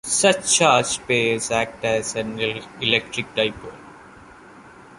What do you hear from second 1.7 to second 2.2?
as